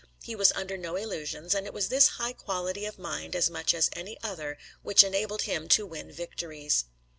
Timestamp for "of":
2.87-2.97